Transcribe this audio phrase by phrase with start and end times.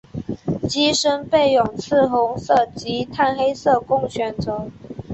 [0.67, 4.67] 机身备有赤红色及碳黑色供选择。